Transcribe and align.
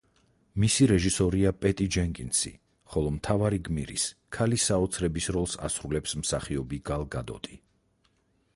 მისი 0.61 0.85
რეჟისორია 0.91 1.49
პეტი 1.65 1.85
ჯენკინსი, 1.95 2.51
ხოლო 2.95 3.11
მთავარი 3.17 3.61
გმირის, 3.67 4.05
ქალი 4.37 4.61
საოცრების 4.65 5.29
როლს 5.37 5.57
ასრულებს 5.69 6.19
მსახიობი 6.23 6.81
გალ 6.91 7.07
გადოტი. 7.17 7.61